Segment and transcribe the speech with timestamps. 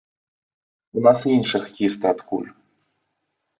[1.01, 2.51] У нас і іншыя хакеісты адкуль?